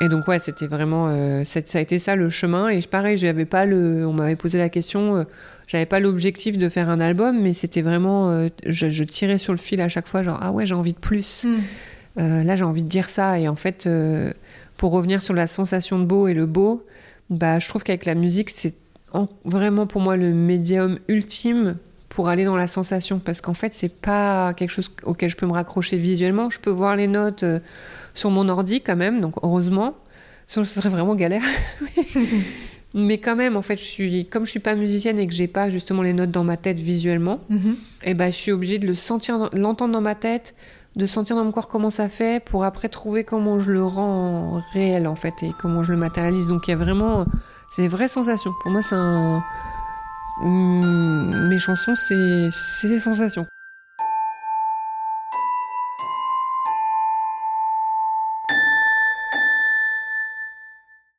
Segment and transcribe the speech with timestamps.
[0.00, 2.68] Et donc ouais, c'était vraiment, euh, ça a été ça le chemin.
[2.68, 5.24] Et pareil, j'avais pas le, on m'avait posé la question, euh,
[5.66, 9.58] j'avais pas l'objectif de faire un album, mais c'était vraiment, euh, je, tirais sur le
[9.58, 11.44] fil à chaque fois, genre ah ouais, j'ai envie de plus.
[11.44, 12.44] Mm.
[12.44, 13.40] là, j'ai envie de dire ça.
[13.40, 13.88] Et en fait,
[14.76, 16.86] pour revenir sur la sensation de beau et le beau,
[17.28, 18.74] bah je trouve qu'avec la musique, c'est
[19.44, 21.76] vraiment pour moi le médium ultime
[22.08, 25.46] pour aller dans la sensation parce qu'en fait c'est pas quelque chose auquel je peux
[25.46, 26.50] me raccrocher visuellement.
[26.50, 27.60] Je peux voir les notes euh,
[28.14, 29.94] sur mon ordi quand même donc heureusement.
[30.46, 31.42] Sinon ce serait vraiment galère.
[32.94, 35.46] Mais quand même en fait je suis comme je suis pas musicienne et que j'ai
[35.46, 37.72] pas justement les notes dans ma tête visuellement mm-hmm.
[37.72, 40.54] et eh ben je suis obligée de le sentir l'entendre dans ma tête
[40.96, 44.60] de sentir dans mon corps comment ça fait pour après trouver comment je le rends
[44.72, 46.48] réel en fait et comment je le matérialise.
[46.48, 47.26] Donc il y a vraiment
[47.70, 49.42] c'est des vraies sensations pour moi c'est un
[51.58, 52.50] chansons, c'est
[52.82, 53.46] des sensations.